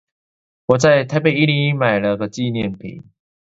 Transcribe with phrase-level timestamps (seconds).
[0.65, 3.03] 我在台北一零一買了紀念品